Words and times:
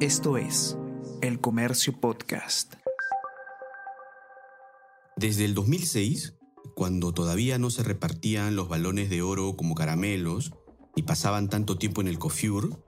Esto 0.00 0.36
es 0.36 0.76
El 1.22 1.40
Comercio 1.40 1.98
Podcast. 1.98 2.74
Desde 5.16 5.46
el 5.46 5.54
2006, 5.54 6.34
cuando 6.74 7.14
todavía 7.14 7.58
no 7.58 7.70
se 7.70 7.82
repartían 7.82 8.56
los 8.56 8.68
balones 8.68 9.08
de 9.08 9.22
oro 9.22 9.56
como 9.56 9.74
caramelos 9.74 10.52
y 10.94 11.04
pasaban 11.04 11.48
tanto 11.48 11.78
tiempo 11.78 12.02
en 12.02 12.08
el 12.08 12.18
Cofiur, 12.18 12.84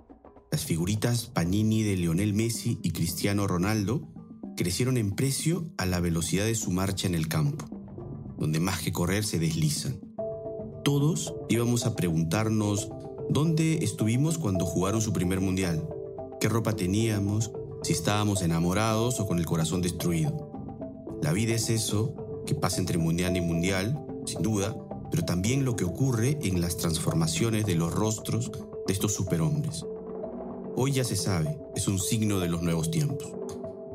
las 0.52 0.66
figuritas 0.66 1.24
Panini 1.24 1.82
de 1.82 1.96
Lionel 1.96 2.34
Messi 2.34 2.78
y 2.82 2.90
Cristiano 2.90 3.46
Ronaldo 3.46 4.06
crecieron 4.54 4.98
en 4.98 5.12
precio 5.12 5.64
a 5.78 5.86
la 5.86 6.00
velocidad 6.00 6.44
de 6.44 6.56
su 6.56 6.72
marcha 6.72 7.06
en 7.06 7.14
el 7.14 7.26
campo, 7.26 7.64
donde 8.36 8.60
más 8.60 8.82
que 8.82 8.92
correr 8.92 9.24
se 9.24 9.38
deslizan. 9.38 9.98
Todos 10.84 11.32
íbamos 11.48 11.86
a 11.86 11.96
preguntarnos 11.96 12.90
dónde 13.30 13.78
estuvimos 13.82 14.36
cuando 14.36 14.66
jugaron 14.66 15.00
su 15.00 15.14
primer 15.14 15.40
mundial, 15.40 15.88
qué 16.40 16.48
ropa 16.48 16.74
teníamos, 16.74 17.50
si 17.82 17.92
estábamos 17.92 18.42
enamorados 18.42 19.20
o 19.20 19.26
con 19.26 19.38
el 19.38 19.46
corazón 19.46 19.82
destruido. 19.82 20.50
La 21.22 21.32
vida 21.32 21.54
es 21.54 21.68
eso 21.70 22.42
que 22.46 22.54
pasa 22.54 22.78
entre 22.78 22.98
mundial 22.98 23.36
y 23.36 23.40
mundial, 23.40 24.04
sin 24.24 24.42
duda, 24.42 24.76
pero 25.10 25.24
también 25.24 25.64
lo 25.64 25.76
que 25.76 25.84
ocurre 25.84 26.38
en 26.42 26.60
las 26.60 26.76
transformaciones 26.76 27.66
de 27.66 27.74
los 27.74 27.92
rostros 27.92 28.50
de 28.86 28.92
estos 28.92 29.14
superhombres. 29.14 29.84
Hoy 30.76 30.92
ya 30.92 31.04
se 31.04 31.16
sabe, 31.16 31.58
es 31.74 31.88
un 31.88 31.98
signo 31.98 32.38
de 32.38 32.48
los 32.48 32.62
nuevos 32.62 32.90
tiempos. 32.90 33.32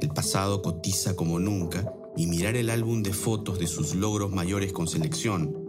El 0.01 0.09
pasado 0.09 0.61
cotiza 0.61 1.15
como 1.15 1.39
nunca 1.39 1.93
y 2.17 2.27
mirar 2.27 2.57
el 2.57 2.69
álbum 2.69 3.03
de 3.03 3.13
fotos 3.13 3.57
de 3.57 3.67
sus 3.67 3.95
logros 3.95 4.31
mayores 4.31 4.73
con 4.73 4.87
selección, 4.87 5.63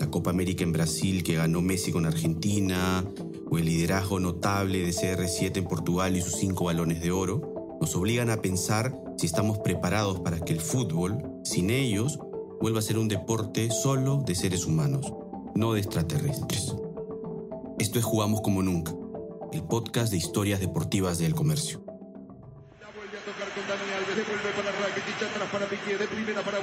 la 0.00 0.10
Copa 0.10 0.30
América 0.30 0.64
en 0.64 0.72
Brasil 0.72 1.22
que 1.22 1.36
ganó 1.36 1.62
Messi 1.62 1.92
con 1.92 2.04
Argentina, 2.04 3.04
o 3.50 3.58
el 3.58 3.64
liderazgo 3.64 4.20
notable 4.20 4.78
de 4.78 4.90
CR7 4.90 5.56
en 5.56 5.64
Portugal 5.64 6.16
y 6.16 6.22
sus 6.22 6.34
cinco 6.34 6.64
balones 6.64 7.00
de 7.00 7.10
oro, 7.10 7.78
nos 7.80 7.94
obligan 7.94 8.30
a 8.30 8.42
pensar 8.42 8.94
si 9.16 9.26
estamos 9.26 9.58
preparados 9.58 10.20
para 10.20 10.40
que 10.40 10.52
el 10.52 10.60
fútbol, 10.60 11.40
sin 11.44 11.70
ellos, 11.70 12.18
vuelva 12.60 12.80
a 12.80 12.82
ser 12.82 12.98
un 12.98 13.08
deporte 13.08 13.70
solo 13.70 14.22
de 14.26 14.34
seres 14.34 14.66
humanos, 14.66 15.12
no 15.54 15.72
de 15.72 15.80
extraterrestres. 15.80 16.74
Esto 17.78 17.98
es 17.98 18.04
Jugamos 18.04 18.40
como 18.40 18.62
nunca 18.62 18.92
el 19.52 19.62
podcast 19.62 20.10
de 20.10 20.18
historias 20.18 20.60
deportivas 20.60 21.18
del 21.18 21.34
comercio. 21.34 21.82
Para 25.52 25.66
Piqué, 25.66 25.96
de 25.96 26.06
primera 26.08 26.42
para 26.42 26.58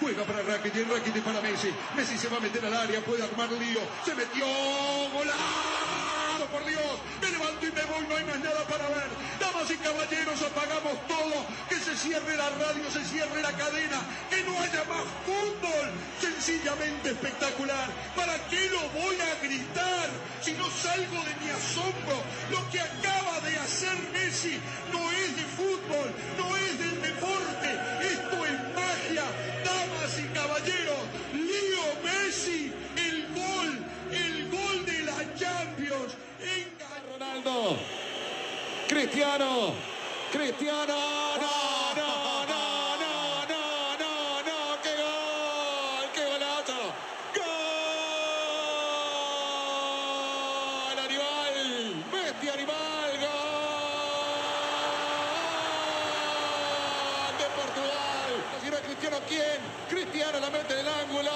juega 0.00 0.24
para 0.24 0.42
Rakitic, 0.42 0.88
Rakitic 0.88 1.22
para 1.22 1.40
Messi, 1.42 1.68
Messi 1.94 2.18
se 2.18 2.28
va 2.28 2.38
a 2.38 2.40
meter 2.40 2.64
al 2.64 2.74
área, 2.74 3.04
puede 3.04 3.22
armar 3.22 3.50
lío, 3.52 3.80
se 4.04 4.14
metió, 4.14 4.46
golazo 5.12 6.46
por 6.50 6.64
Dios, 6.64 6.98
me 7.20 7.30
levanto 7.30 7.66
y 7.66 7.70
me 7.70 7.82
voy, 7.84 8.21
nada 8.40 8.64
para 8.66 8.88
ver, 8.88 9.10
damas 9.40 9.70
y 9.70 9.76
caballeros, 9.76 10.42
apagamos 10.42 10.96
todo, 11.06 11.46
que 11.68 11.76
se 11.76 11.96
cierre 11.96 12.36
la 12.36 12.50
radio, 12.50 12.90
se 12.90 13.04
cierre 13.04 13.42
la 13.42 13.52
cadena, 13.52 14.00
que 14.30 14.42
no 14.44 14.58
haya 14.60 14.84
más 14.84 15.04
fútbol, 15.26 15.86
sencillamente 16.20 17.10
espectacular, 17.10 17.88
¿para 18.16 18.36
qué 18.48 18.70
lo 18.70 18.80
voy 19.00 19.16
a 19.20 19.42
gritar 19.42 20.08
si 20.40 20.52
no 20.52 20.64
salgo 20.70 21.18
de 21.24 21.34
mi 21.44 21.50
asombro? 21.50 22.16
Lo 22.50 22.70
que 22.70 22.80
acaba 22.80 23.40
de 23.40 23.56
hacer 23.58 23.96
Messi 24.12 24.58
no 24.92 25.10
es 25.10 25.36
de 25.36 25.44
fútbol, 25.56 26.08
no 26.38 26.56
es 26.56 26.61
Cristiano. 38.92 39.72
Cristiano. 40.30 40.92
No, 40.92 41.48
no, 41.96 42.44
no, 42.44 42.44
no, 42.44 43.48
no, 43.48 43.64
no, 43.96 44.12
no. 44.42 44.58
¡Qué 44.82 44.92
gol! 45.00 46.04
¡Qué 46.12 46.22
golazo! 46.26 46.78
¡Gol! 47.32 47.48
¡Animal! 51.06 51.56
¡Bestia 52.12 52.52
animal! 52.52 53.10
¡Gol! 53.16 53.32
De 57.38 57.46
Portugal. 57.56 58.32
Si 58.62 58.68
no 58.68 58.76
es 58.76 58.82
Cristiano, 58.82 59.16
¿quién? 59.26 59.58
Cristiano 59.88 60.38
la 60.38 60.50
mete 60.50 60.74
en 60.74 60.80
el 60.80 60.88
ángulo. 60.88 61.30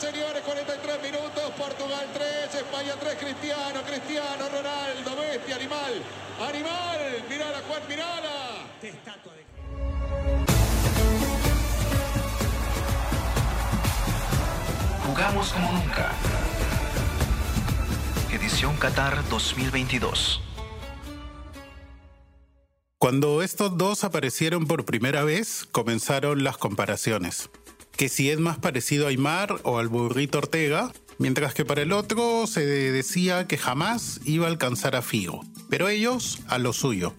Señores, 0.00 0.42
43 0.42 1.02
minutos. 1.02 1.52
Portugal 1.56 2.08
3, 2.12 2.27
España 2.70 2.94
3. 3.00 3.14
Cristiano, 3.18 3.80
Cristiano, 3.82 4.44
Ronaldo. 4.46 5.16
Bestia 5.22 5.56
animal. 5.56 6.02
Animal. 6.38 7.24
Mirala, 7.30 7.62
Juan, 7.66 7.82
mirala. 7.88 8.28
Jugamos 15.06 15.52
como 15.52 15.72
nunca. 15.72 16.12
Edición 18.30 18.76
Qatar 18.76 19.26
2022. 19.30 20.42
Cuando 22.98 23.42
estos 23.42 23.78
dos 23.78 24.04
aparecieron 24.04 24.66
por 24.66 24.84
primera 24.84 25.24
vez, 25.24 25.66
comenzaron 25.72 26.44
las 26.44 26.58
comparaciones. 26.58 27.48
Que 27.98 28.08
si 28.08 28.30
es 28.30 28.38
más 28.38 28.58
parecido 28.58 29.06
a 29.06 29.08
Aymar 29.08 29.56
o 29.64 29.78
al 29.78 29.88
burrito 29.88 30.38
Ortega, 30.38 30.92
mientras 31.18 31.52
que 31.52 31.64
para 31.64 31.82
el 31.82 31.90
otro 31.90 32.46
se 32.46 32.64
decía 32.64 33.48
que 33.48 33.58
jamás 33.58 34.20
iba 34.24 34.46
a 34.46 34.50
alcanzar 34.50 34.94
a 34.94 35.02
Figo. 35.02 35.44
Pero 35.68 35.88
ellos 35.88 36.38
a 36.46 36.58
lo 36.58 36.72
suyo. 36.72 37.14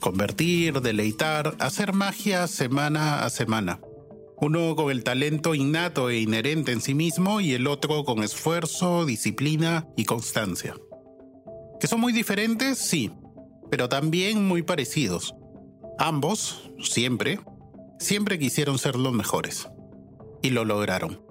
Convertir, 0.00 0.80
deleitar, 0.80 1.54
hacer 1.60 1.92
magia 1.92 2.46
semana 2.46 3.22
a 3.22 3.28
semana. 3.28 3.80
Uno 4.38 4.74
con 4.76 4.90
el 4.90 5.04
talento 5.04 5.54
innato 5.54 6.08
e 6.08 6.20
inherente 6.20 6.72
en 6.72 6.80
sí 6.80 6.94
mismo 6.94 7.42
y 7.42 7.52
el 7.52 7.66
otro 7.66 8.02
con 8.04 8.22
esfuerzo, 8.22 9.04
disciplina 9.04 9.86
y 9.94 10.06
constancia. 10.06 10.74
¿Que 11.78 11.86
son 11.86 12.00
muy 12.00 12.14
diferentes? 12.14 12.78
Sí, 12.78 13.10
pero 13.70 13.90
también 13.90 14.48
muy 14.48 14.62
parecidos. 14.62 15.34
Ambos, 15.98 16.70
siempre, 16.82 17.40
siempre 17.98 18.38
quisieron 18.38 18.78
ser 18.78 18.96
los 18.96 19.12
mejores. 19.12 19.68
Y 20.44 20.50
lo 20.50 20.66
lograron. 20.66 21.22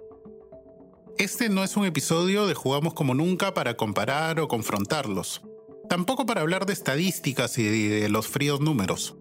Este 1.20 1.48
no 1.48 1.64
es 1.64 1.78
un 1.78 1.86
episodio 1.86 2.48
de 2.48 2.56
Jugamos 2.56 2.96
como 2.96 3.14
nunca 3.14 3.54
para 3.54 3.78
comparar 3.78 4.40
o 4.40 4.48
confrontarlos. 4.48 5.44
Tampoco 5.88 6.26
para 6.26 6.42
hablar 6.42 6.66
de 6.66 6.74
estadísticas 6.74 7.60
y 7.60 7.90
de 7.90 8.10
los 8.10 8.28
fríos 8.28 8.60
números. 8.60 9.16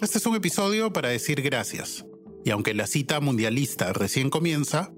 Este 0.00 0.18
es 0.18 0.26
un 0.26 0.36
episodio 0.36 0.92
para 0.92 1.08
decir 1.08 1.42
gracias. 1.42 2.06
Y 2.44 2.50
aunque 2.50 2.72
la 2.72 2.86
cita 2.86 3.18
mundialista 3.18 3.92
recién 3.92 4.30
comienza, 4.30 4.92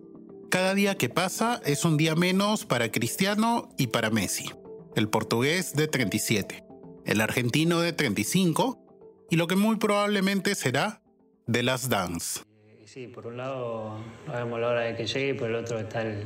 cada 0.51 0.75
día 0.75 0.99
que 0.99 1.09
pasa 1.09 1.63
es 1.65 1.87
un 1.87 1.97
día 1.97 2.15
menos 2.15 2.67
para 2.67 2.93
Cristiano 2.93 3.71
y 3.79 3.87
para 3.87 4.11
Messi, 4.11 4.51
el 4.95 5.09
portugués 5.09 5.73
de 5.73 5.89
37, 5.89 6.67
el 7.07 7.23
argentino 7.23 7.81
de 7.81 7.95
35 7.95 9.27
y 9.31 9.37
lo 9.37 9.47
que 9.47 9.57
muy 9.57 9.77
probablemente 9.77 10.55
será 10.55 11.01
The 11.51 11.63
Last 11.63 11.87
Dance. 11.87 12.43
Y 12.85 12.87
sí, 12.87 13.07
por 13.09 13.27
un 13.27 13.39
lado 13.39 13.99
no 14.27 14.33
vemos 14.35 14.61
la 14.61 14.69
hora 14.69 14.81
de 14.83 14.95
que 14.95 15.07
llegue 15.07 15.31
y 15.31 15.33
por 15.33 15.49
el 15.49 15.57
otro 15.57 15.79
está 15.79 16.03
el, 16.03 16.23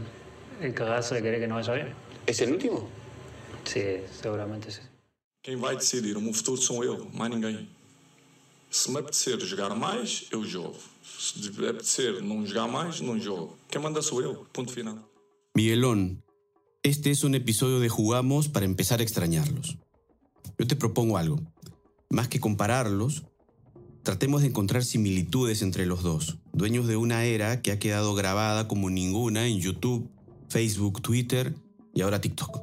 el 0.60 0.74
cagazo 0.74 1.14
de 1.14 1.22
querer 1.22 1.38
que 1.38 1.46
no 1.46 1.54
vaya 1.54 1.72
bien. 1.72 1.94
¿Es 2.26 2.40
el 2.40 2.50
último? 2.50 2.88
Sí, 3.62 3.80
seguramente 4.20 4.72
sí. 4.72 4.80
Quem 5.40 5.56
vai 5.56 5.76
decidir 5.76 6.16
o 6.16 6.20
meu 6.20 6.32
futuro 6.32 6.60
sou 6.60 6.82
eu, 6.82 7.08
mais 7.14 7.30
ninguém. 7.30 7.68
Se 8.70 8.90
me 8.90 8.98
apetecer 8.98 9.38
jogar 9.38 9.72
mais, 9.76 10.26
eu 10.32 10.44
jogo. 10.44 10.74
Se 11.04 11.38
me 11.38 11.68
apetecer 11.68 12.20
não 12.22 12.44
jogar 12.44 12.66
mais, 12.66 13.00
não 13.00 13.20
jogo. 13.20 13.56
Quem 13.68 13.80
manda 13.80 14.02
sou 14.02 14.20
eu, 14.20 14.44
ponto 14.52 14.72
final. 14.72 14.98
Miguelón, 15.56 16.24
este 16.82 17.12
es 17.12 17.22
un 17.22 17.36
episodio 17.36 17.78
de 17.78 17.88
Jugamos 17.88 18.48
para 18.48 18.66
empezar 18.66 18.98
a 18.98 19.04
extrañarlos. 19.04 19.78
Yo 20.58 20.66
te 20.66 20.74
propongo 20.74 21.18
algo. 21.18 21.38
Más 22.10 22.26
que 22.26 22.40
compararlos, 22.40 23.22
tratemos 24.08 24.40
de 24.40 24.48
encontrar 24.48 24.86
similitudes 24.86 25.60
entre 25.60 25.84
los 25.84 26.02
dos, 26.02 26.38
dueños 26.54 26.86
de 26.86 26.96
una 26.96 27.26
era 27.26 27.60
que 27.60 27.72
ha 27.72 27.78
quedado 27.78 28.14
grabada 28.14 28.66
como 28.66 28.88
ninguna 28.88 29.46
en 29.46 29.58
YouTube, 29.58 30.08
Facebook, 30.48 31.02
Twitter 31.02 31.54
y 31.92 32.00
ahora 32.00 32.18
TikTok. 32.18 32.62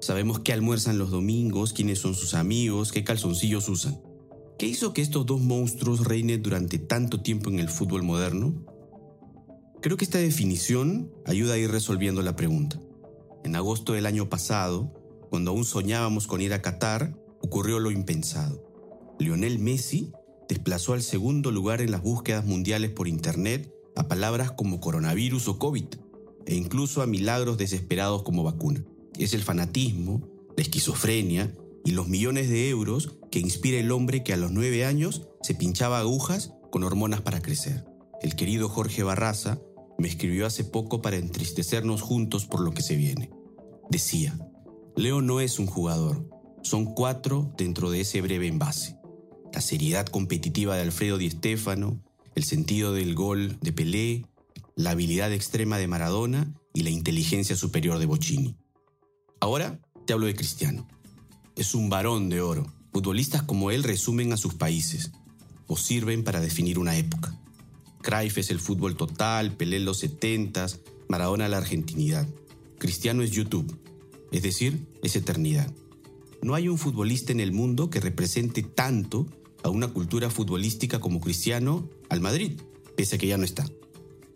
Sabemos 0.00 0.38
qué 0.38 0.52
almuerzan 0.52 0.98
los 0.98 1.10
domingos, 1.10 1.72
quiénes 1.72 1.98
son 1.98 2.14
sus 2.14 2.34
amigos, 2.34 2.92
qué 2.92 3.02
calzoncillos 3.02 3.68
usan. 3.68 4.00
¿Qué 4.56 4.66
hizo 4.66 4.92
que 4.92 5.02
estos 5.02 5.26
dos 5.26 5.40
monstruos 5.40 6.04
reinen 6.04 6.44
durante 6.44 6.78
tanto 6.78 7.22
tiempo 7.22 7.50
en 7.50 7.58
el 7.58 7.68
fútbol 7.68 8.04
moderno? 8.04 8.54
Creo 9.82 9.96
que 9.96 10.04
esta 10.04 10.18
definición 10.18 11.10
ayuda 11.24 11.54
a 11.54 11.58
ir 11.58 11.72
resolviendo 11.72 12.22
la 12.22 12.36
pregunta. 12.36 12.80
En 13.42 13.56
agosto 13.56 13.94
del 13.94 14.06
año 14.06 14.28
pasado, 14.28 14.94
cuando 15.28 15.50
aún 15.50 15.64
soñábamos 15.64 16.28
con 16.28 16.40
ir 16.40 16.52
a 16.52 16.62
Qatar, 16.62 17.18
ocurrió 17.42 17.80
lo 17.80 17.90
impensado. 17.90 18.62
Lionel 19.18 19.58
Messi 19.58 20.12
desplazó 20.48 20.92
al 20.92 21.02
segundo 21.02 21.50
lugar 21.50 21.80
en 21.80 21.90
las 21.90 22.02
búsquedas 22.02 22.44
mundiales 22.44 22.90
por 22.90 23.08
Internet 23.08 23.72
a 23.94 24.08
palabras 24.08 24.52
como 24.52 24.80
coronavirus 24.80 25.48
o 25.48 25.58
COVID, 25.58 25.86
e 26.46 26.54
incluso 26.54 27.02
a 27.02 27.06
milagros 27.06 27.58
desesperados 27.58 28.22
como 28.22 28.42
vacuna. 28.42 28.84
Es 29.18 29.34
el 29.34 29.42
fanatismo, 29.42 30.28
la 30.56 30.62
esquizofrenia 30.62 31.52
y 31.84 31.92
los 31.92 32.08
millones 32.08 32.48
de 32.48 32.68
euros 32.68 33.16
que 33.30 33.40
inspira 33.40 33.78
el 33.78 33.90
hombre 33.90 34.22
que 34.22 34.32
a 34.32 34.36
los 34.36 34.52
nueve 34.52 34.84
años 34.84 35.28
se 35.42 35.54
pinchaba 35.54 35.98
agujas 35.98 36.52
con 36.70 36.84
hormonas 36.84 37.20
para 37.22 37.40
crecer. 37.40 37.84
El 38.22 38.36
querido 38.36 38.68
Jorge 38.68 39.02
Barraza 39.02 39.60
me 39.98 40.08
escribió 40.08 40.46
hace 40.46 40.64
poco 40.64 41.00
para 41.00 41.16
entristecernos 41.16 42.02
juntos 42.02 42.46
por 42.46 42.60
lo 42.60 42.72
que 42.72 42.82
se 42.82 42.96
viene. 42.96 43.30
Decía, 43.88 44.38
Leo 44.96 45.22
no 45.22 45.40
es 45.40 45.58
un 45.58 45.66
jugador, 45.66 46.28
son 46.62 46.86
cuatro 46.86 47.52
dentro 47.56 47.90
de 47.90 48.00
ese 48.00 48.20
breve 48.20 48.48
envase. 48.48 48.95
La 49.56 49.62
seriedad 49.62 50.04
competitiva 50.04 50.76
de 50.76 50.82
Alfredo 50.82 51.16
Di 51.16 51.30
Stéfano, 51.30 51.98
el 52.34 52.44
sentido 52.44 52.92
del 52.92 53.14
gol 53.14 53.56
de 53.62 53.72
Pelé, 53.72 54.26
la 54.74 54.90
habilidad 54.90 55.32
extrema 55.32 55.78
de 55.78 55.88
Maradona 55.88 56.52
y 56.74 56.82
la 56.82 56.90
inteligencia 56.90 57.56
superior 57.56 57.98
de 57.98 58.04
Bocini. 58.04 58.54
Ahora 59.40 59.80
te 60.04 60.12
hablo 60.12 60.26
de 60.26 60.34
Cristiano. 60.34 60.86
Es 61.56 61.74
un 61.74 61.88
varón 61.88 62.28
de 62.28 62.42
oro. 62.42 62.70
Futbolistas 62.92 63.44
como 63.44 63.70
él 63.70 63.82
resumen 63.82 64.34
a 64.34 64.36
sus 64.36 64.52
países 64.52 65.12
o 65.66 65.78
sirven 65.78 66.22
para 66.22 66.40
definir 66.40 66.78
una 66.78 66.98
época. 66.98 67.34
Cruyff 68.02 68.36
es 68.36 68.50
el 68.50 68.60
fútbol 68.60 68.94
total, 68.94 69.52
Pelé 69.52 69.80
los 69.80 70.00
setentas, 70.00 70.80
Maradona 71.08 71.48
la 71.48 71.56
argentinidad. 71.56 72.28
Cristiano 72.76 73.22
es 73.22 73.30
YouTube, 73.30 73.74
es 74.32 74.42
decir, 74.42 74.86
es 75.02 75.16
eternidad. 75.16 75.72
No 76.42 76.54
hay 76.54 76.68
un 76.68 76.76
futbolista 76.76 77.32
en 77.32 77.40
el 77.40 77.52
mundo 77.52 77.88
que 77.88 78.00
represente 78.00 78.62
tanto 78.62 79.26
a 79.66 79.70
una 79.70 79.88
cultura 79.88 80.30
futbolística 80.30 81.00
como 81.00 81.20
Cristiano 81.20 81.90
al 82.08 82.20
Madrid, 82.20 82.60
pese 82.96 83.16
a 83.16 83.18
que 83.18 83.26
ya 83.26 83.36
no 83.36 83.44
está. 83.44 83.66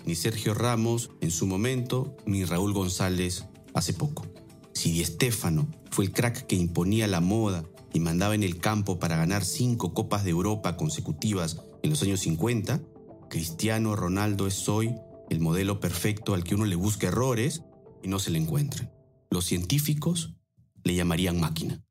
Ni 0.04 0.16
Sergio 0.16 0.54
Ramos 0.54 1.10
en 1.20 1.30
su 1.30 1.46
momento, 1.46 2.16
ni 2.26 2.44
Raúl 2.44 2.72
González 2.72 3.44
hace 3.72 3.92
poco. 3.92 4.26
Si 4.72 4.90
Di 4.90 5.04
Stéfano 5.04 5.68
fue 5.90 6.06
el 6.06 6.12
crack 6.12 6.46
que 6.46 6.56
imponía 6.56 7.06
la 7.06 7.20
moda 7.20 7.64
y 7.94 8.00
mandaba 8.00 8.34
en 8.34 8.42
el 8.42 8.58
campo 8.58 8.98
para 8.98 9.16
ganar 9.16 9.44
cinco 9.44 9.94
Copas 9.94 10.24
de 10.24 10.30
Europa 10.30 10.76
consecutivas 10.76 11.62
en 11.82 11.90
los 11.90 12.02
años 12.02 12.20
50, 12.20 12.80
Cristiano 13.28 13.94
Ronaldo 13.94 14.48
es 14.48 14.68
hoy 14.68 14.96
el 15.28 15.38
modelo 15.38 15.78
perfecto 15.78 16.34
al 16.34 16.42
que 16.42 16.56
uno 16.56 16.64
le 16.64 16.74
busca 16.74 17.06
errores 17.06 17.62
y 18.02 18.08
no 18.08 18.18
se 18.18 18.30
le 18.30 18.38
encuentran. 18.38 18.90
Los 19.30 19.44
científicos 19.44 20.34
le 20.82 20.96
llamarían 20.96 21.38
máquina. 21.38 21.84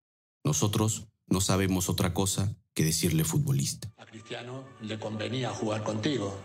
Nosotros 0.43 1.08
no 1.29 1.41
sabemos 1.41 1.89
otra 1.89 2.13
cosa 2.13 2.55
que 2.73 2.83
decirle 2.83 3.23
futbolista. 3.23 3.91
A 3.97 4.05
Cristiano 4.05 4.63
le 4.81 4.99
convenía 4.99 5.49
jugar 5.51 5.83
contigo, 5.83 6.37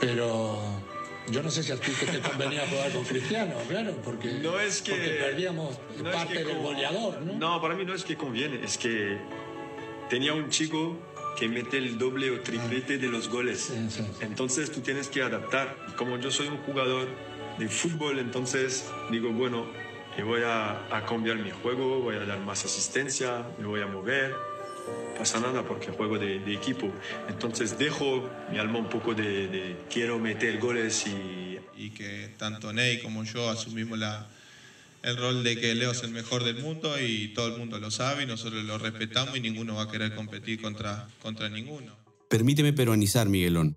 pero 0.00 0.58
yo 1.30 1.42
no 1.42 1.50
sé 1.50 1.62
si 1.62 1.72
a 1.72 1.76
ti 1.80 1.90
te 1.92 2.20
convenía 2.20 2.66
jugar 2.68 2.92
con 2.92 3.04
Cristiano, 3.04 3.54
claro, 3.68 3.94
porque, 4.04 4.32
no 4.42 4.58
es 4.58 4.82
que, 4.82 4.92
porque 4.92 5.08
perdíamos 5.10 5.78
no 6.02 6.08
es 6.10 6.14
parte 6.16 6.32
que 6.34 6.38
del 6.44 6.48
como- 6.56 6.62
goleador, 6.68 7.22
¿no? 7.22 7.32
No, 7.38 7.60
para 7.60 7.74
mí 7.74 7.84
no 7.84 7.94
es 7.94 8.04
que 8.04 8.16
conviene, 8.16 8.64
es 8.64 8.76
que 8.78 9.18
tenía 10.10 10.34
un 10.34 10.50
chico 10.50 10.96
que 11.38 11.48
mete 11.48 11.78
el 11.78 11.96
doble 11.98 12.30
o 12.30 12.40
triplete 12.40 12.98
de 12.98 13.08
los 13.08 13.28
goles. 13.28 13.72
Entonces 14.20 14.70
tú 14.70 14.80
tienes 14.80 15.08
que 15.08 15.22
adaptar. 15.22 15.76
Y 15.88 15.92
como 15.92 16.18
yo 16.18 16.30
soy 16.30 16.48
un 16.48 16.58
jugador 16.58 17.08
de 17.58 17.68
fútbol, 17.68 18.18
entonces 18.18 18.84
digo, 19.10 19.32
bueno, 19.32 19.64
eh, 20.16 20.22
voy 20.22 20.42
a, 20.42 20.96
a 20.96 21.04
cambiar 21.06 21.36
mi 21.38 21.50
juego, 21.50 22.00
voy 22.00 22.16
a 22.16 22.24
dar 22.24 22.40
más 22.40 22.64
asistencia, 22.64 23.46
me 23.58 23.66
voy 23.66 23.80
a 23.80 23.86
mover. 23.86 24.34
Pasa 25.18 25.38
nada 25.38 25.62
porque 25.62 25.92
juego 25.92 26.18
de, 26.18 26.40
de 26.40 26.54
equipo. 26.54 26.90
Entonces 27.28 27.78
dejo 27.78 28.28
mi 28.50 28.58
alma 28.58 28.78
un 28.78 28.88
poco 28.88 29.14
de, 29.14 29.46
de 29.48 29.76
quiero 29.88 30.18
meter 30.18 30.58
goles 30.58 31.06
y 31.06 31.42
y 31.76 31.90
que 31.90 32.30
tanto 32.38 32.72
Ney 32.72 33.00
como 33.00 33.24
yo 33.24 33.48
asumimos 33.50 33.98
la, 33.98 34.28
el 35.02 35.16
rol 35.16 35.42
de 35.42 35.58
que 35.58 35.74
Leo 35.74 35.92
es 35.92 36.02
el 36.02 36.10
mejor 36.10 36.44
del 36.44 36.62
mundo 36.62 37.00
y 37.00 37.28
todo 37.34 37.48
el 37.48 37.58
mundo 37.58 37.78
lo 37.78 37.90
sabe 37.90 38.22
y 38.22 38.26
nosotros 38.26 38.62
lo 38.64 38.78
respetamos 38.78 39.36
y 39.36 39.40
ninguno 39.40 39.74
va 39.74 39.84
a 39.84 39.90
querer 39.90 40.14
competir 40.14 40.60
contra, 40.60 41.08
contra 41.20 41.48
ninguno. 41.48 41.96
Permíteme 42.28 42.72
peruanizar, 42.72 43.28
Miguelón. 43.28 43.76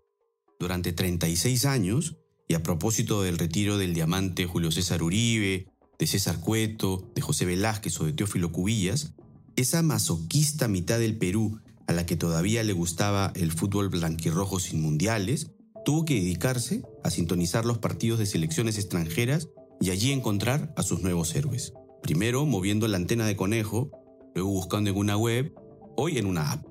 Durante 0.59 0.93
36 0.93 1.65
años, 1.65 2.15
y 2.47 2.53
a 2.53 2.63
propósito 2.63 3.23
del 3.23 3.37
retiro 3.37 3.77
del 3.77 3.93
diamante 3.93 4.45
Julio 4.45 4.71
César 4.71 5.03
Uribe, 5.03 5.67
de 5.99 6.07
César 6.07 6.39
Cueto, 6.39 7.11
de 7.15 7.21
José 7.21 7.45
Velázquez 7.45 7.99
o 7.99 8.05
de 8.05 8.13
Teófilo 8.13 8.51
Cubillas, 8.51 9.13
esa 9.55 9.81
masoquista 9.81 10.67
mitad 10.67 10.99
del 10.99 11.17
Perú 11.17 11.59
a 11.87 11.93
la 11.93 12.05
que 12.05 12.17
todavía 12.17 12.63
le 12.63 12.73
gustaba 12.73 13.31
el 13.35 13.51
fútbol 13.51 13.89
blanquirrojo 13.89 14.59
sin 14.59 14.81
mundiales, 14.81 15.51
tuvo 15.85 16.03
que 16.03 16.15
dedicarse 16.15 16.83
a 17.03 17.09
sintonizar 17.09 17.65
los 17.65 17.77
partidos 17.77 18.19
de 18.19 18.25
selecciones 18.25 18.77
extranjeras 18.77 19.49
y 19.79 19.91
allí 19.91 20.11
encontrar 20.11 20.73
a 20.75 20.83
sus 20.83 21.01
nuevos 21.01 21.35
héroes. 21.35 21.73
Primero 22.01 22.45
moviendo 22.45 22.87
la 22.87 22.97
antena 22.97 23.25
de 23.25 23.35
conejo, 23.35 23.91
luego 24.33 24.49
buscando 24.49 24.89
en 24.89 24.97
una 24.97 25.15
web, 25.15 25.53
hoy 25.95 26.17
en 26.17 26.25
una 26.25 26.51
app. 26.51 26.65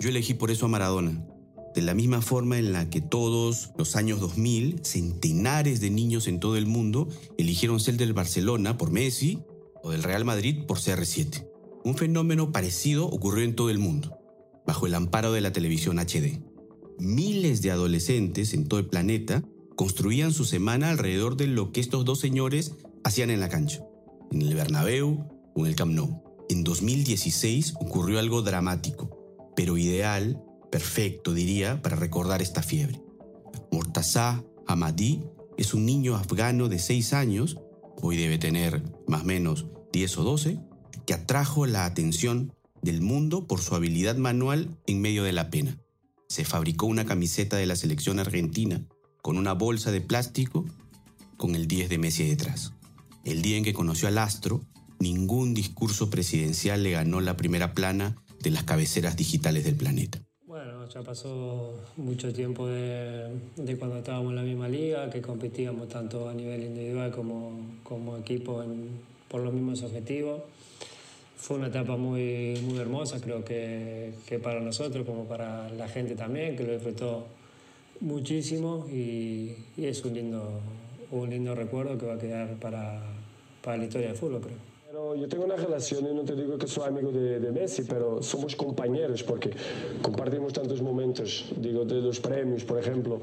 Yo 0.00 0.08
elegí 0.08 0.34
por 0.34 0.50
eso 0.50 0.66
a 0.66 0.68
Maradona. 0.68 1.24
De 1.78 1.84
la 1.84 1.94
misma 1.94 2.22
forma 2.22 2.58
en 2.58 2.72
la 2.72 2.90
que 2.90 3.00
todos 3.00 3.70
los 3.78 3.94
años 3.94 4.18
2000, 4.18 4.80
centenares 4.82 5.80
de 5.80 5.90
niños 5.90 6.26
en 6.26 6.40
todo 6.40 6.56
el 6.56 6.66
mundo 6.66 7.06
eligieron 7.36 7.78
ser 7.78 7.96
del 7.96 8.14
Barcelona 8.14 8.76
por 8.76 8.90
Messi 8.90 9.44
o 9.84 9.92
del 9.92 10.02
Real 10.02 10.24
Madrid 10.24 10.64
por 10.66 10.78
CR7. 10.78 11.46
Un 11.84 11.94
fenómeno 11.96 12.50
parecido 12.50 13.06
ocurrió 13.06 13.44
en 13.44 13.54
todo 13.54 13.70
el 13.70 13.78
mundo, 13.78 14.18
bajo 14.66 14.88
el 14.88 14.94
amparo 14.96 15.30
de 15.30 15.40
la 15.40 15.52
televisión 15.52 16.00
HD. 16.00 16.42
Miles 16.98 17.62
de 17.62 17.70
adolescentes 17.70 18.54
en 18.54 18.66
todo 18.66 18.80
el 18.80 18.86
planeta 18.86 19.44
construían 19.76 20.32
su 20.32 20.44
semana 20.44 20.90
alrededor 20.90 21.36
de 21.36 21.46
lo 21.46 21.70
que 21.70 21.80
estos 21.80 22.04
dos 22.04 22.18
señores 22.18 22.72
hacían 23.04 23.30
en 23.30 23.38
la 23.38 23.50
cancha, 23.50 23.84
en 24.32 24.42
el 24.42 24.52
Bernabéu 24.56 25.28
o 25.54 25.60
en 25.60 25.66
el 25.66 25.76
Camp 25.76 25.92
Nou. 25.92 26.24
En 26.48 26.64
2016 26.64 27.74
ocurrió 27.78 28.18
algo 28.18 28.42
dramático, 28.42 29.16
pero 29.54 29.78
ideal, 29.78 30.42
perfecto 30.70 31.34
diría, 31.34 31.82
para 31.82 31.96
recordar 31.96 32.42
esta 32.42 32.62
fiebre. 32.62 33.00
Mortaza 33.70 34.44
Hamadi 34.66 35.22
es 35.56 35.74
un 35.74 35.86
niño 35.86 36.16
afgano 36.16 36.68
de 36.68 36.78
6 36.78 37.12
años, 37.12 37.58
hoy 38.00 38.16
debe 38.16 38.38
tener 38.38 38.82
más 39.06 39.22
o 39.22 39.24
menos 39.24 39.66
10 39.92 40.18
o 40.18 40.24
12, 40.24 40.60
que 41.06 41.14
atrajo 41.14 41.66
la 41.66 41.84
atención 41.84 42.52
del 42.82 43.00
mundo 43.00 43.46
por 43.46 43.60
su 43.60 43.74
habilidad 43.74 44.16
manual 44.16 44.76
en 44.86 45.00
medio 45.00 45.24
de 45.24 45.32
la 45.32 45.50
pena. 45.50 45.78
Se 46.28 46.44
fabricó 46.44 46.86
una 46.86 47.06
camiseta 47.06 47.56
de 47.56 47.66
la 47.66 47.76
selección 47.76 48.18
argentina 48.18 48.84
con 49.22 49.38
una 49.38 49.54
bolsa 49.54 49.90
de 49.90 50.00
plástico 50.00 50.64
con 51.36 51.54
el 51.54 51.66
10 51.66 51.88
de 51.88 51.98
Messi 51.98 52.28
detrás. 52.28 52.72
El 53.24 53.42
día 53.42 53.56
en 53.56 53.64
que 53.64 53.72
conoció 53.72 54.08
al 54.08 54.18
astro, 54.18 54.64
ningún 55.00 55.54
discurso 55.54 56.10
presidencial 56.10 56.82
le 56.82 56.92
ganó 56.92 57.20
la 57.20 57.36
primera 57.36 57.74
plana 57.74 58.16
de 58.40 58.50
las 58.50 58.64
cabeceras 58.64 59.16
digitales 59.16 59.64
del 59.64 59.76
planeta. 59.76 60.22
Ya 60.92 61.02
pasó 61.02 61.74
mucho 61.98 62.32
tiempo 62.32 62.66
de, 62.66 63.28
de 63.56 63.76
cuando 63.76 63.98
estábamos 63.98 64.30
en 64.30 64.36
la 64.36 64.42
misma 64.42 64.68
liga, 64.68 65.10
que 65.10 65.20
competíamos 65.20 65.88
tanto 65.88 66.28
a 66.28 66.34
nivel 66.34 66.62
individual 66.62 67.10
como, 67.10 67.52
como 67.82 68.16
equipo 68.16 68.64
por 69.28 69.42
los 69.42 69.52
mismos 69.52 69.82
objetivos. 69.82 70.40
Fue 71.36 71.58
una 71.58 71.66
etapa 71.66 71.96
muy, 71.96 72.58
muy 72.62 72.78
hermosa, 72.78 73.20
creo 73.20 73.44
que, 73.44 74.12
que 74.26 74.38
para 74.38 74.60
nosotros 74.60 75.04
como 75.04 75.24
para 75.24 75.68
la 75.70 75.88
gente 75.88 76.14
también, 76.14 76.56
que 76.56 76.64
lo 76.64 76.72
disfrutó 76.72 77.26
muchísimo 78.00 78.86
y, 78.90 79.52
y 79.76 79.86
es 79.86 80.02
un 80.04 80.14
lindo, 80.14 80.60
un 81.10 81.28
lindo 81.28 81.54
recuerdo 81.54 81.98
que 81.98 82.06
va 82.06 82.14
a 82.14 82.18
quedar 82.18 82.56
para, 82.56 83.02
para 83.62 83.76
la 83.76 83.84
historia 83.84 84.08
del 84.08 84.16
fútbol, 84.16 84.40
creo. 84.40 84.67
Yo 85.16 85.28
tengo 85.28 85.44
una 85.44 85.56
relación, 85.56 86.06
y 86.10 86.14
no 86.14 86.22
te 86.24 86.34
digo 86.34 86.58
que 86.58 86.66
soy 86.66 86.88
amigo 86.88 87.10
de, 87.12 87.40
de 87.40 87.52
Messi, 87.52 87.82
pero 87.82 88.22
somos 88.22 88.54
compañeros 88.56 89.22
porque 89.22 89.50
compartimos 90.02 90.52
tantos 90.52 90.82
momentos, 90.82 91.46
digo, 91.56 91.84
de 91.84 92.00
los 92.00 92.20
premios, 92.20 92.64
por 92.64 92.78
ejemplo. 92.78 93.20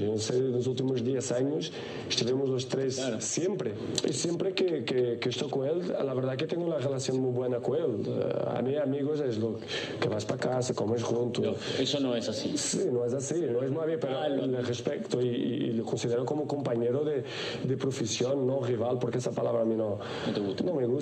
No 0.00 0.18
sé, 0.18 0.36
en 0.36 0.52
los 0.52 0.66
últimos 0.66 1.04
10 1.04 1.32
años 1.32 1.72
estuvimos 2.08 2.48
los 2.48 2.68
tres 2.68 2.98
siempre. 3.20 3.72
Y 4.08 4.12
siempre 4.12 4.52
que, 4.54 4.84
que, 4.84 5.18
que 5.18 5.28
estoy 5.28 5.48
con 5.50 5.66
él, 5.66 5.88
la 6.04 6.14
verdad 6.14 6.36
que 6.36 6.46
tengo 6.46 6.64
una 6.64 6.78
relación 6.78 7.18
muy 7.20 7.32
buena 7.32 7.58
con 7.60 7.76
él. 7.76 8.22
A 8.46 8.62
mí, 8.62 8.76
amigos, 8.76 9.20
es 9.20 9.38
lo 9.38 9.58
que 10.00 10.08
vas 10.08 10.24
para 10.24 10.40
casa, 10.40 10.74
comes 10.74 11.02
juntos. 11.02 11.44
Eso 11.78 12.00
no 12.00 12.14
es 12.16 12.28
así. 12.28 12.56
Sí, 12.56 12.88
no 12.92 13.04
es 13.04 13.12
así, 13.14 13.44
no 13.52 13.62
es 13.62 13.70
más 13.70 13.86
bien, 13.86 13.98
pero 14.00 14.46
le 14.46 14.62
respeto 14.62 15.20
y, 15.20 15.26
y- 15.28 15.54
y 15.64 15.72
lo 15.72 15.84
considero 15.84 16.24
como 16.24 16.46
compañero 16.46 17.04
de, 17.04 17.24
de 17.64 17.76
profesión, 17.76 18.46
no 18.46 18.60
rival, 18.62 18.98
porque 18.98 19.18
esa 19.18 19.30
palabra 19.32 19.62
a 19.62 19.64
mí 19.64 19.74
no, 19.76 19.98
no 20.64 20.74
me 20.74 20.86
gusta 20.86 20.93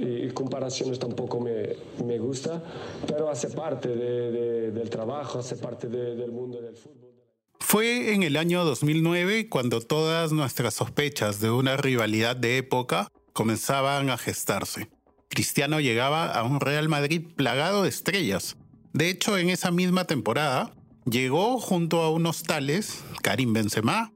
y, 0.00 0.26
y 0.26 0.30
comparaciones 0.30 0.98
tampoco 0.98 1.40
me, 1.40 1.76
me 2.04 2.18
gusta, 2.18 2.62
pero 3.06 3.28
hace 3.30 3.48
parte 3.48 3.88
de- 3.88 4.30
de- 4.30 4.70
del 4.72 4.90
trabajo, 4.90 5.38
hace 5.38 5.56
parte 5.56 5.88
de- 5.88 6.14
del 6.16 6.32
mundo 6.32 6.60
del 6.60 6.76
fútbol. 6.76 7.10
Fue 7.58 8.14
en 8.14 8.22
el 8.22 8.36
año 8.36 8.64
2009 8.64 9.48
cuando 9.48 9.80
todas 9.80 10.32
nuestras 10.32 10.74
sospechas 10.74 11.40
de 11.40 11.50
una 11.50 11.76
rivalidad 11.76 12.34
de 12.36 12.56
época 12.58 13.08
comenzaban 13.32 14.10
a 14.10 14.16
gestarse. 14.18 14.88
Cristiano 15.28 15.78
llegaba 15.78 16.32
a 16.32 16.42
un 16.42 16.58
Real 16.58 16.88
Madrid 16.88 17.22
plagado 17.36 17.82
de 17.84 17.88
estrellas. 17.90 18.56
De 18.92 19.08
hecho, 19.08 19.38
en 19.38 19.50
esa 19.50 19.70
misma 19.70 20.04
temporada, 20.06 20.72
llegó 21.08 21.60
junto 21.60 22.02
a 22.02 22.10
unos 22.10 22.42
tales 22.42 23.04
Karim 23.22 23.52
Benzema, 23.52 24.12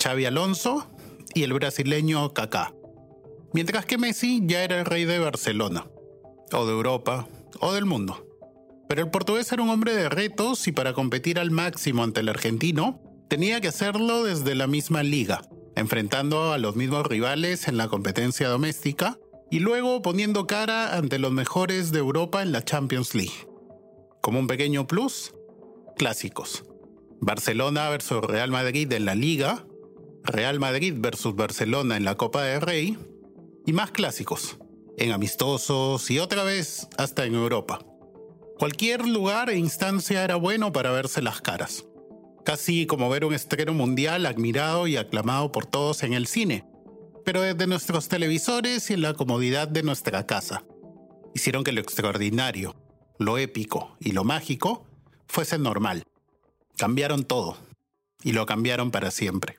Xavi 0.00 0.26
Alonso 0.26 0.86
y 1.34 1.42
el 1.42 1.52
brasileño 1.52 2.32
Kaká. 2.32 2.72
Mientras 3.54 3.86
que 3.86 3.98
Messi 3.98 4.42
ya 4.44 4.64
era 4.64 4.80
el 4.80 4.84
rey 4.84 5.04
de 5.04 5.20
Barcelona, 5.20 5.86
o 6.52 6.66
de 6.66 6.72
Europa, 6.72 7.28
o 7.60 7.72
del 7.72 7.84
mundo. 7.84 8.26
Pero 8.88 9.02
el 9.02 9.10
portugués 9.10 9.50
era 9.52 9.62
un 9.62 9.70
hombre 9.70 9.94
de 9.94 10.08
retos 10.08 10.66
y 10.66 10.72
para 10.72 10.92
competir 10.92 11.38
al 11.38 11.52
máximo 11.52 12.02
ante 12.02 12.18
el 12.18 12.28
argentino, 12.28 13.00
tenía 13.28 13.60
que 13.60 13.68
hacerlo 13.68 14.24
desde 14.24 14.56
la 14.56 14.66
misma 14.66 15.04
liga, 15.04 15.42
enfrentando 15.76 16.52
a 16.52 16.58
los 16.58 16.74
mismos 16.74 17.06
rivales 17.06 17.68
en 17.68 17.76
la 17.76 17.86
competencia 17.86 18.48
doméstica 18.48 19.20
y 19.52 19.60
luego 19.60 20.02
poniendo 20.02 20.48
cara 20.48 20.96
ante 20.96 21.20
los 21.20 21.30
mejores 21.30 21.92
de 21.92 22.00
Europa 22.00 22.42
en 22.42 22.50
la 22.50 22.64
Champions 22.64 23.14
League. 23.14 23.46
Como 24.20 24.40
un 24.40 24.48
pequeño 24.48 24.88
plus, 24.88 25.32
clásicos. 25.96 26.64
Barcelona 27.20 27.88
versus 27.88 28.20
Real 28.20 28.50
Madrid 28.50 28.92
en 28.92 29.04
la 29.04 29.14
Liga, 29.14 29.64
Real 30.24 30.58
Madrid 30.58 30.94
versus 30.96 31.36
Barcelona 31.36 31.96
en 31.96 32.04
la 32.04 32.16
Copa 32.16 32.42
del 32.42 32.60
Rey 32.60 32.98
y 33.66 33.72
más 33.72 33.90
clásicos, 33.90 34.58
en 34.96 35.12
amistosos 35.12 36.10
y 36.10 36.18
otra 36.18 36.44
vez 36.44 36.88
hasta 36.96 37.24
en 37.24 37.34
Europa. 37.34 37.84
Cualquier 38.58 39.06
lugar 39.06 39.50
e 39.50 39.58
instancia 39.58 40.22
era 40.22 40.36
bueno 40.36 40.72
para 40.72 40.92
verse 40.92 41.22
las 41.22 41.40
caras. 41.40 41.84
Casi 42.44 42.86
como 42.86 43.08
ver 43.08 43.24
un 43.24 43.34
estreno 43.34 43.72
mundial 43.72 44.26
admirado 44.26 44.86
y 44.86 44.96
aclamado 44.96 45.50
por 45.50 45.66
todos 45.66 46.02
en 46.02 46.12
el 46.12 46.26
cine, 46.26 46.64
pero 47.24 47.40
desde 47.40 47.66
nuestros 47.66 48.08
televisores 48.08 48.90
y 48.90 48.94
en 48.94 49.02
la 49.02 49.14
comodidad 49.14 49.66
de 49.66 49.82
nuestra 49.82 50.26
casa. 50.26 50.64
Hicieron 51.34 51.64
que 51.64 51.72
lo 51.72 51.80
extraordinario, 51.80 52.76
lo 53.18 53.38
épico 53.38 53.96
y 53.98 54.12
lo 54.12 54.24
mágico 54.24 54.86
fuese 55.26 55.58
normal. 55.58 56.04
Cambiaron 56.76 57.24
todo 57.24 57.56
y 58.22 58.32
lo 58.32 58.46
cambiaron 58.46 58.90
para 58.90 59.10
siempre. 59.10 59.56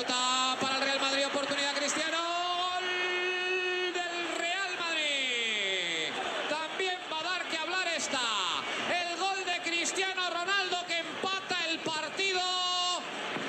Pelota 0.00 0.56
para 0.60 0.76
el 0.76 0.82
Real 0.82 1.00
Madrid, 1.00 1.26
oportunidad 1.26 1.74
Cristiano. 1.76 2.16
Gol 2.16 3.92
del 3.92 4.38
Real 4.38 4.72
Madrid. 4.78 6.12
También 6.48 6.98
va 7.12 7.20
a 7.20 7.22
dar 7.22 7.48
que 7.48 7.56
hablar 7.58 7.86
esta. 7.96 8.20
El 8.88 9.18
gol 9.18 9.38
de 9.44 9.70
Cristiano 9.70 10.22
Ronaldo 10.30 10.76
que 10.86 10.98
empata 10.98 11.56
el 11.70 11.78
partido. 11.80 12.40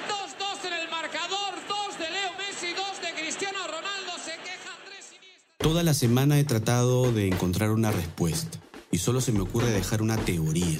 2-2 0.09 0.67
en 0.67 0.73
el 0.73 0.89
marcador. 0.89 1.53
2 1.67 1.99
de 1.99 2.09
Leo 2.09 2.31
Messi, 2.37 2.73
2 2.73 3.01
de 3.01 3.21
Cristiano 3.21 3.59
Ronaldo. 3.67 4.11
Se 4.23 4.35
queja 4.37 4.75
Andrés 4.79 5.07
Iniesta. 5.15 5.55
Toda 5.57 5.83
la 5.83 5.93
semana 5.93 6.39
he 6.39 6.43
tratado 6.43 7.11
de 7.11 7.27
encontrar 7.27 7.71
una 7.71 7.91
respuesta 7.91 8.59
y 8.91 8.97
solo 8.97 9.21
se 9.21 9.31
me 9.31 9.41
ocurre 9.41 9.69
dejar 9.69 10.01
una 10.01 10.17
teoría. 10.17 10.79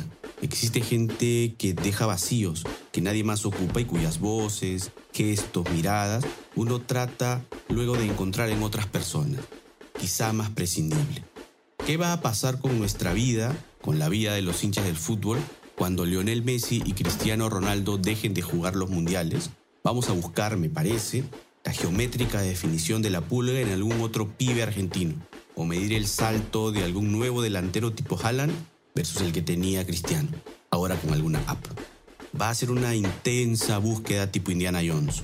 Existe 0.52 0.82
gente 0.82 1.56
que 1.58 1.74
deja 1.74 2.06
vacíos, 2.06 2.66
que 2.92 3.00
nadie 3.00 3.24
más 3.24 3.46
ocupa 3.46 3.80
y 3.80 3.86
cuyas 3.86 4.20
voces, 4.20 4.92
gestos, 5.14 5.64
miradas, 5.72 6.26
uno 6.58 6.82
trata 6.82 7.42
luego 7.70 7.96
de 7.96 8.06
encontrar 8.06 8.50
en 8.50 8.62
otras 8.62 8.86
personas, 8.86 9.40
quizá 9.98 10.34
más 10.34 10.50
prescindible. 10.50 11.24
¿Qué 11.86 11.96
va 11.96 12.12
a 12.12 12.20
pasar 12.20 12.60
con 12.60 12.78
nuestra 12.78 13.14
vida, 13.14 13.58
con 13.82 13.98
la 13.98 14.10
vida 14.10 14.34
de 14.34 14.42
los 14.42 14.62
hinchas 14.66 14.84
del 14.84 14.98
fútbol, 14.98 15.40
cuando 15.78 16.06
Lionel 16.06 16.44
Messi 16.44 16.84
y 16.86 16.92
Cristiano 16.92 17.50
Ronaldo 17.50 17.98
dejen 17.98 18.34
de 18.34 18.42
jugar 18.42 18.76
los 18.76 18.90
mundiales? 18.90 19.52
Vamos 19.86 20.10
a 20.10 20.14
buscar, 20.14 20.58
me 20.58 20.70
parece, 20.70 21.24
la 21.64 21.72
geométrica 21.72 22.42
definición 22.42 23.02
de 23.02 23.10
la 23.10 23.22
pulga 23.22 23.62
en 23.62 23.70
algún 23.70 24.02
otro 24.02 24.28
pibe 24.28 24.64
argentino, 24.64 25.16
o 25.56 25.64
medir 25.64 25.94
el 25.94 26.08
salto 26.08 26.74
de 26.74 26.84
algún 26.84 27.14
nuevo 27.14 27.42
delantero 27.42 27.94
tipo 27.94 28.20
Haaland 28.22 28.54
versus 28.96 29.22
el 29.22 29.32
que 29.32 29.42
tenía 29.42 29.86
Cristiano, 29.86 30.30
ahora 30.70 30.96
con 30.96 31.14
alguna 31.14 31.44
app. 31.48 31.66
Va 32.40 32.50
a 32.50 32.56
ser 32.56 32.72
una 32.72 32.96
intensa 32.96 33.78
búsqueda 33.78 34.32
tipo 34.32 34.52
Indiana 34.52 34.82
Jones. 34.86 35.24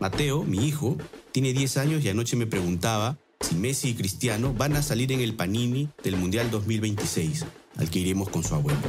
Mateo, 0.00 0.44
mi 0.44 0.66
hijo, 0.66 0.96
tiene 1.32 1.52
10 1.52 1.76
años 1.78 2.04
y 2.04 2.08
anoche 2.08 2.36
me 2.36 2.46
preguntaba 2.46 3.18
si 3.40 3.54
Messi 3.56 3.90
y 3.90 3.94
Cristiano 3.94 4.54
van 4.54 4.76
a 4.76 4.82
salir 4.82 5.12
en 5.12 5.20
el 5.20 5.34
Panini 5.34 5.88
del 6.02 6.16
Mundial 6.16 6.50
2026, 6.50 7.44
al 7.76 7.90
que 7.90 7.98
iremos 7.98 8.28
con 8.28 8.44
su 8.44 8.54
abuelo. 8.54 8.80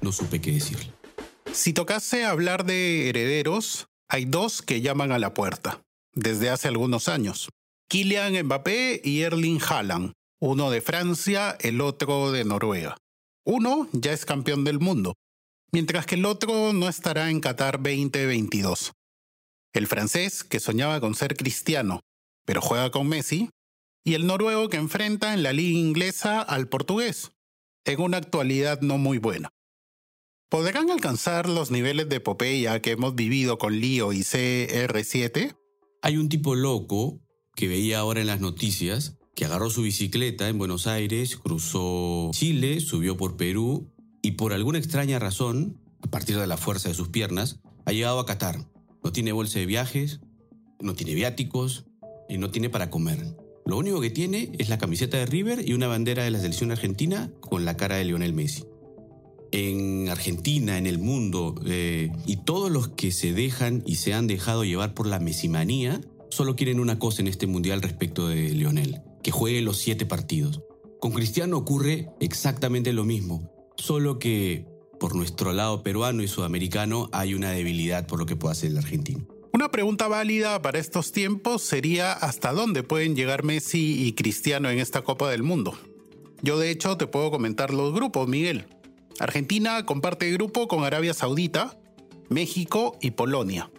No 0.00 0.12
supe 0.12 0.40
qué 0.40 0.52
decirle. 0.52 0.92
Si 1.52 1.72
tocase 1.72 2.24
hablar 2.24 2.64
de 2.64 3.08
herederos, 3.08 3.88
hay 4.08 4.24
dos 4.24 4.62
que 4.62 4.80
llaman 4.80 5.12
a 5.12 5.18
la 5.18 5.34
puerta, 5.34 5.82
desde 6.14 6.50
hace 6.50 6.68
algunos 6.68 7.08
años. 7.08 7.50
Kylian 7.88 8.44
Mbappé 8.44 9.02
y 9.04 9.20
Erling 9.20 9.60
Haaland, 9.60 10.12
uno 10.40 10.70
de 10.70 10.80
Francia, 10.80 11.56
el 11.60 11.80
otro 11.80 12.32
de 12.32 12.44
Noruega. 12.44 12.96
Uno 13.44 13.88
ya 13.92 14.12
es 14.12 14.24
campeón 14.24 14.62
del 14.62 14.78
mundo, 14.78 15.14
mientras 15.72 16.06
que 16.06 16.14
el 16.14 16.26
otro 16.26 16.72
no 16.72 16.88
estará 16.88 17.28
en 17.28 17.40
Qatar 17.40 17.78
2022. 17.82 18.92
El 19.72 19.86
francés, 19.88 20.44
que 20.44 20.60
soñaba 20.60 21.00
con 21.00 21.16
ser 21.16 21.36
cristiano, 21.36 22.00
pero 22.44 22.60
juega 22.60 22.90
con 22.92 23.08
Messi, 23.08 23.50
y 24.04 24.14
el 24.14 24.26
noruego 24.26 24.68
que 24.68 24.76
enfrenta 24.76 25.34
en 25.34 25.42
la 25.42 25.52
liga 25.52 25.78
inglesa 25.78 26.40
al 26.40 26.68
portugués, 26.68 27.32
en 27.84 28.00
una 28.00 28.18
actualidad 28.18 28.80
no 28.80 28.96
muy 28.98 29.18
buena. 29.18 29.48
¿Podrán 30.48 30.90
alcanzar 30.90 31.48
los 31.48 31.70
niveles 31.70 32.08
de 32.08 32.16
epopeya 32.16 32.80
que 32.80 32.92
hemos 32.92 33.14
vivido 33.16 33.58
con 33.58 33.80
Lío 33.80 34.12
y 34.12 34.20
CR7? 34.20 35.56
Hay 36.02 36.16
un 36.16 36.28
tipo 36.28 36.54
loco 36.54 37.20
que 37.56 37.68
veía 37.68 37.98
ahora 37.98 38.20
en 38.20 38.26
las 38.28 38.40
noticias 38.40 39.18
que 39.34 39.44
agarró 39.44 39.70
su 39.70 39.82
bicicleta 39.82 40.48
en 40.48 40.58
Buenos 40.58 40.86
Aires, 40.86 41.36
cruzó 41.36 42.30
Chile, 42.32 42.80
subió 42.80 43.16
por 43.16 43.36
Perú 43.36 43.90
y 44.20 44.32
por 44.32 44.52
alguna 44.52 44.78
extraña 44.78 45.18
razón, 45.18 45.78
a 46.02 46.10
partir 46.10 46.38
de 46.38 46.46
la 46.46 46.56
fuerza 46.56 46.88
de 46.88 46.94
sus 46.94 47.08
piernas, 47.08 47.60
ha 47.84 47.92
llegado 47.92 48.20
a 48.20 48.26
Qatar. 48.26 48.66
No 49.02 49.12
tiene 49.12 49.32
bolsa 49.32 49.58
de 49.58 49.66
viajes, 49.66 50.20
no 50.80 50.94
tiene 50.94 51.14
viáticos 51.14 51.86
y 52.28 52.38
no 52.38 52.50
tiene 52.50 52.68
para 52.68 52.90
comer. 52.90 53.36
Lo 53.64 53.78
único 53.78 54.00
que 54.00 54.10
tiene 54.10 54.52
es 54.58 54.68
la 54.68 54.78
camiseta 54.78 55.16
de 55.16 55.26
River 55.26 55.66
y 55.66 55.72
una 55.72 55.86
bandera 55.86 56.24
de 56.24 56.30
la 56.30 56.40
selección 56.40 56.70
argentina 56.70 57.30
con 57.40 57.64
la 57.64 57.76
cara 57.76 57.96
de 57.96 58.04
Lionel 58.04 58.32
Messi. 58.32 58.64
En 59.52 60.08
Argentina, 60.08 60.78
en 60.78 60.86
el 60.86 60.98
mundo, 60.98 61.54
eh, 61.66 62.10
y 62.26 62.36
todos 62.38 62.70
los 62.70 62.88
que 62.88 63.12
se 63.12 63.32
dejan 63.32 63.82
y 63.86 63.96
se 63.96 64.14
han 64.14 64.26
dejado 64.26 64.64
llevar 64.64 64.94
por 64.94 65.06
la 65.06 65.20
mesimanía, 65.20 66.00
solo 66.30 66.56
quieren 66.56 66.80
una 66.80 66.98
cosa 66.98 67.22
en 67.22 67.28
este 67.28 67.46
mundial 67.46 67.82
respecto 67.82 68.28
de 68.28 68.50
Lionel, 68.50 69.02
que 69.22 69.30
juegue 69.30 69.62
los 69.62 69.78
siete 69.78 70.06
partidos. 70.06 70.62
Con 71.00 71.12
Cristiano 71.12 71.56
ocurre 71.56 72.10
exactamente 72.20 72.92
lo 72.92 73.04
mismo, 73.04 73.50
solo 73.76 74.18
que 74.18 74.66
por 75.00 75.16
nuestro 75.16 75.52
lado 75.52 75.82
peruano 75.82 76.22
y 76.22 76.28
sudamericano 76.28 77.08
hay 77.12 77.34
una 77.34 77.50
debilidad 77.50 78.06
por 78.06 78.20
lo 78.20 78.26
que 78.26 78.36
puede 78.36 78.52
hacer 78.52 78.70
el 78.70 78.78
argentino. 78.78 79.26
Una 79.52 79.70
pregunta 79.70 80.08
válida 80.08 80.62
para 80.62 80.78
estos 80.78 81.12
tiempos 81.12 81.62
sería 81.62 82.12
hasta 82.12 82.52
dónde 82.52 82.82
pueden 82.82 83.16
llegar 83.16 83.42
Messi 83.42 84.06
y 84.06 84.12
Cristiano 84.12 84.70
en 84.70 84.78
esta 84.78 85.02
Copa 85.02 85.28
del 85.28 85.42
Mundo. 85.42 85.76
Yo 86.40 86.58
de 86.58 86.70
hecho 86.70 86.96
te 86.96 87.06
puedo 87.06 87.30
comentar 87.30 87.74
los 87.74 87.92
grupos, 87.92 88.28
Miguel. 88.28 88.66
Argentina 89.18 89.84
comparte 89.84 90.30
grupo 90.30 90.68
con 90.68 90.84
Arabia 90.84 91.14
Saudita, 91.14 91.78
México 92.28 92.96
y 93.02 93.10
Polonia, 93.10 93.70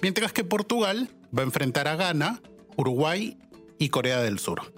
mientras 0.00 0.32
que 0.32 0.42
Portugal 0.42 1.10
va 1.36 1.42
a 1.42 1.46
enfrentar 1.46 1.86
a 1.86 1.96
Ghana, 1.96 2.42
Uruguay 2.76 3.38
y 3.78 3.90
Corea 3.90 4.20
del 4.22 4.38
Sur. 4.38 4.72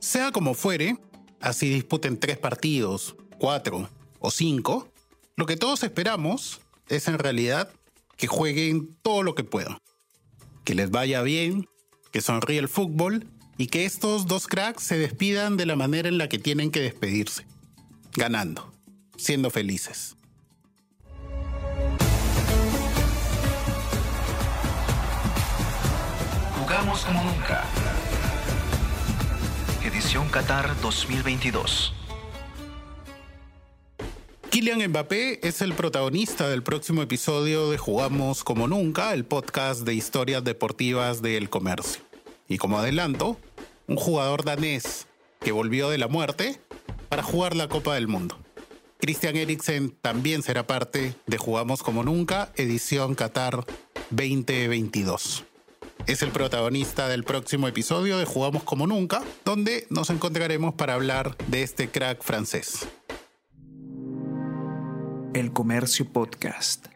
Sea 0.00 0.32
como 0.32 0.54
fuere, 0.54 0.96
así 1.42 1.68
disputen 1.68 2.18
tres 2.18 2.38
partidos, 2.38 3.16
cuatro 3.38 3.90
o 4.18 4.30
cinco, 4.30 4.88
lo 5.36 5.44
que 5.44 5.58
todos 5.58 5.82
esperamos 5.82 6.62
es 6.88 7.06
en 7.06 7.18
realidad 7.18 7.70
que 8.16 8.26
jueguen 8.26 8.96
todo 9.02 9.22
lo 9.22 9.34
que 9.34 9.44
puedan, 9.44 9.76
que 10.64 10.74
les 10.74 10.90
vaya 10.90 11.20
bien, 11.20 11.68
que 12.12 12.22
sonríe 12.22 12.58
el 12.58 12.70
fútbol 12.70 13.26
y 13.58 13.66
que 13.66 13.84
estos 13.84 14.26
dos 14.26 14.46
cracks 14.46 14.82
se 14.82 14.96
despidan 14.96 15.58
de 15.58 15.66
la 15.66 15.76
manera 15.76 16.08
en 16.08 16.16
la 16.16 16.30
que 16.30 16.38
tienen 16.38 16.70
que 16.70 16.80
despedirse, 16.80 17.46
ganando, 18.14 18.72
siendo 19.18 19.50
felices. 19.50 20.16
Jugamos 26.58 27.00
como 27.04 27.22
nunca. 27.22 27.64
Edición 30.00 30.30
Qatar 30.30 30.80
2022. 30.80 31.92
Kylian 34.48 34.88
Mbappé 34.88 35.46
es 35.46 35.60
el 35.60 35.74
protagonista 35.74 36.48
del 36.48 36.62
próximo 36.62 37.02
episodio 37.02 37.70
de 37.70 37.76
Jugamos 37.76 38.42
como 38.42 38.66
nunca, 38.66 39.12
el 39.12 39.26
podcast 39.26 39.82
de 39.82 39.92
historias 39.92 40.42
deportivas 40.42 41.20
del 41.20 41.50
comercio. 41.50 42.00
Y 42.48 42.56
como 42.56 42.78
adelanto, 42.78 43.38
un 43.88 43.96
jugador 43.96 44.42
danés 44.42 45.06
que 45.38 45.52
volvió 45.52 45.90
de 45.90 45.98
la 45.98 46.08
muerte 46.08 46.58
para 47.10 47.22
jugar 47.22 47.54
la 47.54 47.68
Copa 47.68 47.94
del 47.94 48.08
Mundo. 48.08 48.38
Christian 49.00 49.36
Eriksen 49.36 49.90
también 50.00 50.42
será 50.42 50.66
parte 50.66 51.14
de 51.26 51.36
Jugamos 51.36 51.82
como 51.82 52.04
nunca, 52.04 52.52
edición 52.56 53.14
Qatar 53.14 53.66
2022. 54.08 55.44
Es 56.06 56.22
el 56.22 56.30
protagonista 56.30 57.08
del 57.08 57.24
próximo 57.24 57.68
episodio 57.68 58.18
de 58.18 58.24
Jugamos 58.24 58.62
como 58.62 58.86
nunca, 58.86 59.22
donde 59.44 59.86
nos 59.90 60.10
encontraremos 60.10 60.74
para 60.74 60.94
hablar 60.94 61.36
de 61.48 61.62
este 61.62 61.88
crack 61.88 62.22
francés. 62.22 62.88
El 65.34 65.52
Comercio 65.52 66.06
Podcast. 66.12 66.86